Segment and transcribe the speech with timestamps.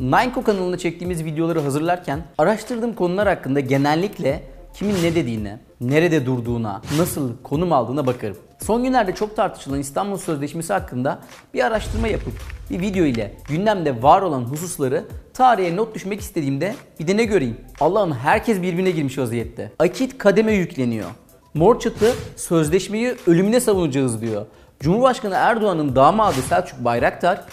[0.00, 4.42] Nineco kanalında çektiğimiz videoları hazırlarken araştırdığım konular hakkında genellikle
[4.74, 8.36] kimin ne dediğine, nerede durduğuna, nasıl konum aldığına bakarım.
[8.62, 11.18] Son günlerde çok tartışılan İstanbul Sözleşmesi hakkında
[11.54, 12.32] bir araştırma yapıp
[12.70, 15.04] bir video ile gündemde var olan hususları
[15.34, 17.56] tarihe not düşmek istediğimde bir de ne göreyim?
[17.80, 19.72] Allah'ım herkes birbirine girmiş vaziyette.
[19.78, 21.10] Akit kademe yükleniyor.
[21.54, 24.46] Mor çatı sözleşmeyi ölümüne savunacağız diyor.
[24.80, 27.44] Cumhurbaşkanı Erdoğan'ın damadı Selçuk Bayraktar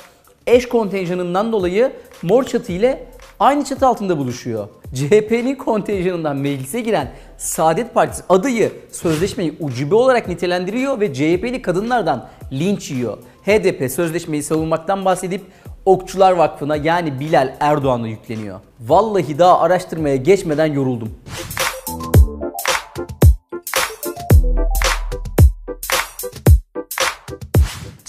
[0.48, 3.08] eş kontenjanından dolayı mor çatı ile
[3.40, 4.68] aynı çatı altında buluşuyor.
[4.96, 12.92] CHP'nin kontenjanından meclise giren Saadet Partisi adayı sözleşmeyi ucube olarak nitelendiriyor ve CHP'li kadınlardan linç
[12.92, 13.18] yiyor.
[13.46, 15.42] HDP sözleşmeyi savunmaktan bahsedip
[15.86, 18.60] Okçular Vakfı'na yani Bilal Erdoğan'a yükleniyor.
[18.88, 21.10] Vallahi daha araştırmaya geçmeden yoruldum.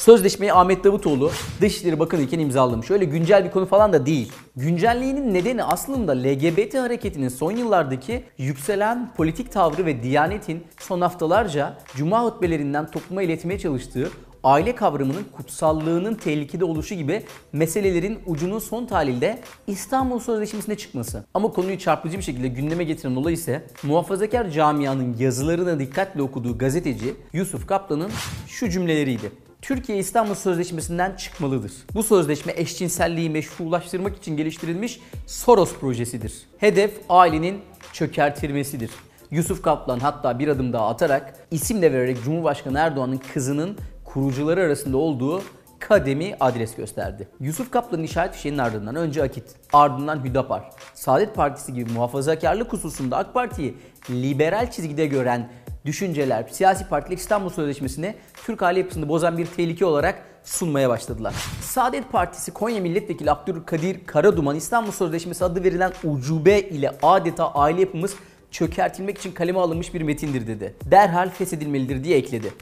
[0.03, 1.31] Sözleşmeyi Ahmet Davutoğlu
[1.61, 2.91] Dışişleri Bakanı iken imzalamış.
[2.91, 4.33] Öyle güncel bir konu falan da değil.
[4.57, 12.25] Güncelliğinin nedeni aslında LGBT hareketinin son yıllardaki yükselen politik tavrı ve Diyanet'in son haftalarca cuma
[12.25, 14.11] hutbelerinden topluma iletmeye çalıştığı
[14.45, 17.23] aile kavramının kutsallığının tehlikede oluşu gibi
[17.53, 21.25] meselelerin ucunun son tahlilde İstanbul Sözleşmesi'ne çıkması.
[21.35, 27.15] Ama konuyu çarpıcı bir şekilde gündeme getiren olay ise muhafazakar camianın yazılarına dikkatle okuduğu gazeteci
[27.33, 28.11] Yusuf Kaplan'ın
[28.47, 29.33] şu cümleleriydi.
[29.63, 31.73] Türkiye İstanbul Sözleşmesi'nden çıkmalıdır.
[31.95, 36.33] Bu sözleşme eşcinselliği meşrulaştırmak için geliştirilmiş Soros projesidir.
[36.59, 37.61] Hedef ailenin
[37.93, 38.91] çökertilmesidir.
[39.31, 44.97] Yusuf Kaplan hatta bir adım daha atarak isim de vererek Cumhurbaşkanı Erdoğan'ın kızının kurucuları arasında
[44.97, 45.43] olduğu
[45.79, 47.29] Kademi adres gösterdi.
[47.41, 53.35] Yusuf Kaplan'ın işaret fişeğinin ardından önce Akit, ardından Hüdapar, Saadet Partisi gibi muhafazakarlık hususunda AK
[53.35, 53.75] Parti'yi
[54.11, 55.51] liberal çizgide gören
[55.87, 58.15] düşünceler, siyasi partiler İstanbul Sözleşmesi'ni
[58.47, 61.35] Türk aile yapısını bozan bir tehlike olarak sunmaya başladılar.
[61.61, 68.15] Saadet Partisi Konya Milletvekili Abdülkadir Karaduman İstanbul Sözleşmesi adı verilen ucube ile adeta aile yapımız
[68.51, 70.75] çökertilmek için kaleme alınmış bir metindir dedi.
[70.85, 72.53] Derhal feshedilmelidir diye ekledi.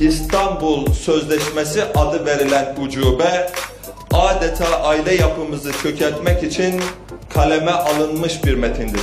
[0.00, 3.50] İstanbul Sözleşmesi adı verilen ucube
[4.12, 6.80] adeta aile yapımızı çökertmek için
[7.34, 9.00] kaleme alınmış bir metindir.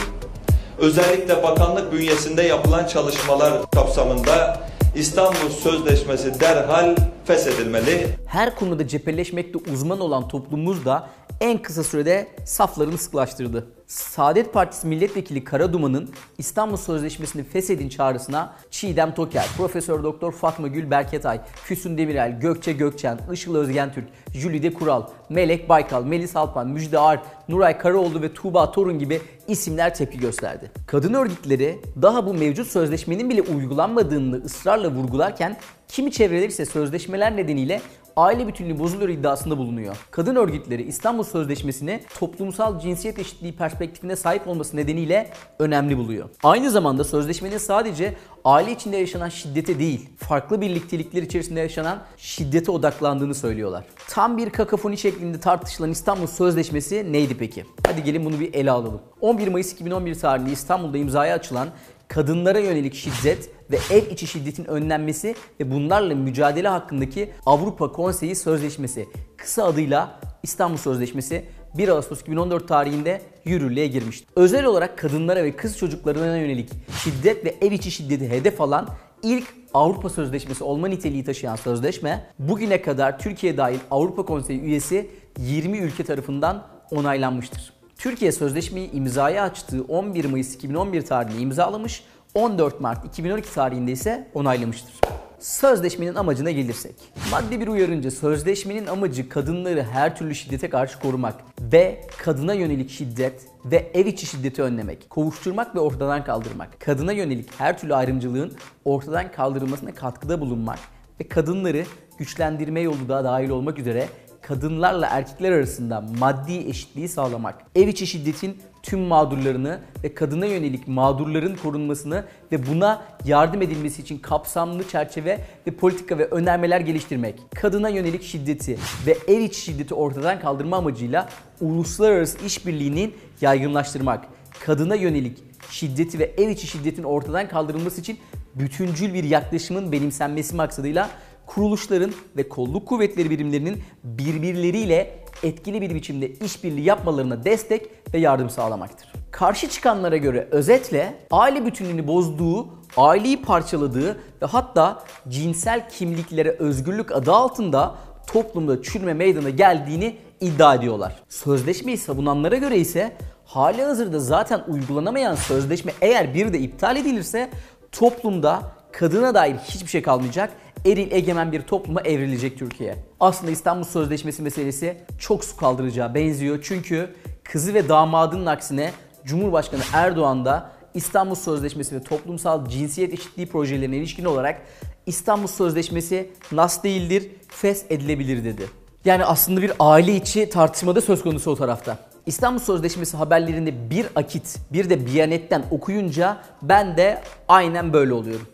[0.78, 4.62] Özellikle bakanlık bünyesinde yapılan çalışmalar kapsamında
[4.96, 6.96] İstanbul Sözleşmesi derhal
[7.26, 8.08] feshedilmeli.
[8.26, 11.10] Her konuda cepheleşmekte uzman olan toplumumuz da
[11.42, 13.68] en kısa sürede saflarını sıklaştırdı.
[13.88, 21.42] Saadet Partisi Milletvekili Karaduman'ın İstanbul Sözleşmesi'ni feshedin çağrısına Çiğdem Toker, Profesör Doktor Fatma Gül Berketay,
[21.64, 27.20] Füsun Demirel, Gökçe Gökçen, Işıl Özgen Türk, Jülide Kural, Melek Baykal, Melis Alpan, Müjde Ar,
[27.50, 30.72] Nuray Karaoğlu ve Tuğba Torun gibi isimler tepki gösterdi.
[30.88, 35.58] Kadın örgütleri daha bu mevcut sözleşmenin bile uygulanmadığını ısrarla vurgularken
[35.88, 37.82] kimi çevreler ise sözleşmeler nedeniyle
[38.16, 39.98] aile bütünlüğü bozuluyor iddiasında bulunuyor.
[40.12, 45.30] Kadın örgütleri İstanbul Sözleşmesi'ni toplumsal cinsiyet eşitliği perspektifine sahip olması nedeniyle
[45.60, 46.30] önemli buluyor.
[46.44, 48.16] Aynı zamanda sözleşmenin sadece
[48.46, 53.84] aile içinde yaşanan şiddete değil, farklı birliktelikler içerisinde yaşanan şiddete odaklandığını söylüyorlar.
[54.10, 57.66] Tam bir kakafoni şeklinde tartışılan İstanbul Sözleşmesi neydi peki?
[57.88, 59.02] Hadi gelin bunu bir ele alalım.
[59.22, 61.68] 11 Mayıs 2011 tarihinde İstanbul'da imzaya açılan
[62.08, 69.08] kadınlara yönelik şiddet ve ev içi şiddetin önlenmesi ve bunlarla mücadele hakkındaki Avrupa Konseyi Sözleşmesi,
[69.38, 71.46] kısa adıyla İstanbul Sözleşmesi
[71.78, 74.28] 1 Ağustos 2014 tarihinde yürürlüğe girmişti.
[74.36, 76.70] Özel olarak kadınlara ve kız çocuklarına yönelik
[77.04, 78.90] şiddet ve ev içi şiddeti hedef alan
[79.24, 85.78] ilk Avrupa Sözleşmesi olma niteliği taşıyan sözleşme bugüne kadar Türkiye dahil Avrupa Konseyi üyesi 20
[85.78, 87.74] ülke tarafından onaylanmıştır.
[88.04, 92.04] Türkiye sözleşmeyi imzaya açtığı 11 Mayıs 2011 tarihinde imzalamış,
[92.34, 94.94] 14 Mart 2012 tarihinde ise onaylamıştır.
[95.40, 96.96] Sözleşmenin amacına gelirsek.
[97.32, 103.42] Madde bir uyarınca sözleşmenin amacı kadınları her türlü şiddete karşı korumak ve kadına yönelik şiddet
[103.66, 108.54] ve ev içi şiddeti önlemek, kovuşturmak ve ortadan kaldırmak, kadına yönelik her türlü ayrımcılığın
[108.86, 110.80] ortadan kaldırılmasına katkıda bulunmak
[111.20, 111.84] ve kadınları
[112.18, 114.08] güçlendirme yolu da dahil olmak üzere
[114.48, 121.56] kadınlarla erkekler arasında maddi eşitliği sağlamak, ev içi şiddetin tüm mağdurlarını ve kadına yönelik mağdurların
[121.56, 128.24] korunmasını ve buna yardım edilmesi için kapsamlı çerçeve ve politika ve önermeler geliştirmek, kadına yönelik
[128.24, 131.30] şiddeti ve ev içi şiddeti ortadan kaldırma amacıyla
[131.62, 134.26] uluslararası işbirliğinin yaygınlaştırmak,
[134.66, 138.18] kadına yönelik şiddeti ve ev içi şiddetin ortadan kaldırılması için
[138.56, 141.10] bütüncül bir yaklaşımın benimsenmesi maksadıyla
[141.46, 149.14] kuruluşların ve kolluk kuvvetleri birimlerinin birbirleriyle etkili bir biçimde işbirliği yapmalarına destek ve yardım sağlamaktır.
[149.32, 152.68] Karşı çıkanlara göre özetle aile bütünlüğünü bozduğu,
[152.98, 157.96] aileyi parçaladığı ve hatta cinsel kimliklere özgürlük adı altında
[158.28, 161.16] toplumda çürüme meydana geldiğini iddia ediyorlar.
[161.30, 167.50] Sözleşmeyi savunanlara göre ise hali hazırda zaten uygulanamayan sözleşme eğer bir de iptal edilirse
[167.92, 168.62] toplumda
[168.92, 170.52] kadına dair hiçbir şey kalmayacak.
[170.86, 172.96] Eril egemen bir topluma evrilecek Türkiye.
[173.20, 176.60] Aslında İstanbul Sözleşmesi meselesi çok su kaldıracağı benziyor.
[176.64, 177.10] Çünkü
[177.44, 178.92] kızı ve damadının aksine
[179.26, 184.62] Cumhurbaşkanı Erdoğan da İstanbul Sözleşmesi ve toplumsal cinsiyet eşitliği projelerine ilişkin olarak
[185.06, 188.68] İstanbul Sözleşmesi nas değildir, fes edilebilir dedi.
[189.06, 191.98] Yani aslında bir aile içi tartışmada söz konusu o tarafta.
[192.26, 198.48] İstanbul Sözleşmesi haberlerinde bir akit, bir de Biyanet'ten okuyunca ben de aynen böyle oluyorum.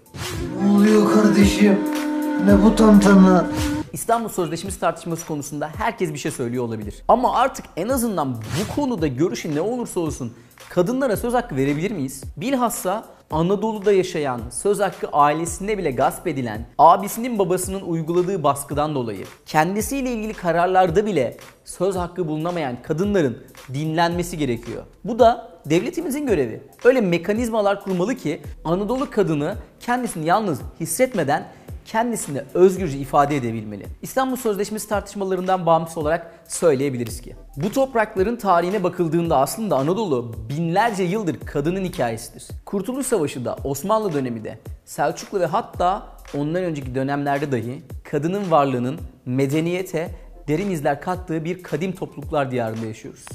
[0.64, 1.99] Ne oluyor kardeşim?
[2.46, 3.46] Ne bu tantana?
[3.94, 6.96] İstanbul Sözleşmesi tartışması konusunda herkes bir şey söylüyor olabilir.
[7.08, 10.34] Ama artık en azından bu konuda görüşü ne olursa olsun
[10.70, 12.24] kadınlara söz hakkı verebilir miyiz?
[12.38, 20.12] Bilhassa Anadolu'da yaşayan, söz hakkı ailesinde bile gasp edilen, abisinin babasının uyguladığı baskıdan dolayı, kendisiyle
[20.12, 23.38] ilgili kararlarda bile söz hakkı bulunamayan kadınların
[23.74, 24.84] dinlenmesi gerekiyor.
[25.04, 26.62] Bu da devletimizin görevi.
[26.84, 31.44] Öyle mekanizmalar kurmalı ki Anadolu kadını kendisini yalnız hissetmeden
[31.90, 33.86] kendisini özgürce ifade edebilmeli.
[34.02, 41.40] İstanbul Sözleşmesi tartışmalarından bağımsız olarak söyleyebiliriz ki bu toprakların tarihine bakıldığında aslında Anadolu binlerce yıldır
[41.40, 42.48] kadının hikayesidir.
[42.66, 46.08] Kurtuluş Savaşı da Osmanlı dönemi de Selçuklu ve hatta
[46.38, 47.82] ondan önceki dönemlerde dahi
[48.12, 50.10] kadının varlığının medeniyete
[50.48, 53.26] derin izler kattığı bir kadim topluluklar diyarında yaşıyoruz.